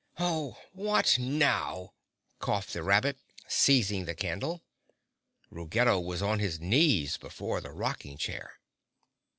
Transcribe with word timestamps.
"What 0.75 1.19
now?" 1.19 1.93
coughed 2.39 2.73
the 2.73 2.81
rabbit, 2.81 3.19
seizing 3.47 4.05
the 4.05 4.15
candle. 4.15 4.63
Ruggedo 5.51 5.99
was 5.99 6.23
on 6.23 6.39
his 6.39 6.59
knees 6.59 7.17
before 7.17 7.61
the 7.61 7.71
rocking 7.71 8.17
chair. 8.17 8.55